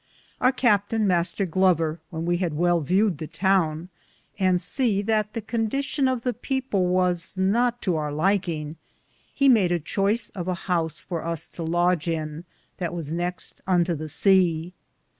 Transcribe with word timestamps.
Our 0.39 0.51
captaine, 0.51 1.05
Mr. 1.05 1.47
Glover, 1.47 1.99
when 2.09 2.25
we 2.25 2.37
had 2.37 2.55
well 2.55 2.81
vewed 2.81 3.19
the 3.19 3.27
towne 3.27 3.89
and 4.39 4.59
se 4.59 5.03
that 5.03 5.33
the 5.33 5.43
condetion 5.43 6.11
of 6.11 6.23
the 6.23 6.33
people 6.33 6.87
was 6.87 7.37
not 7.37 7.83
to 7.83 7.95
our 7.97 8.11
lykinge, 8.11 8.77
he 9.31 9.47
made 9.47 9.69
choyce 9.85 10.31
of 10.33 10.47
a 10.47 10.55
house 10.65 11.01
for 11.01 11.23
us 11.23 11.47
to 11.49 11.61
lodge 11.61 12.07
in, 12.07 12.45
that 12.79 12.95
was 12.95 13.11
next 13.11 13.61
unto 13.67 13.93
the 13.93 14.09
sea. 14.09 14.73